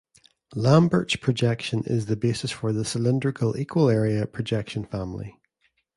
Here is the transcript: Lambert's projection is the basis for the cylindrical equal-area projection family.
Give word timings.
Lambert's 0.55 1.15
projection 1.15 1.83
is 1.85 2.07
the 2.07 2.15
basis 2.15 2.49
for 2.49 2.73
the 2.73 2.83
cylindrical 2.83 3.55
equal-area 3.55 4.25
projection 4.25 4.83
family. 4.83 5.37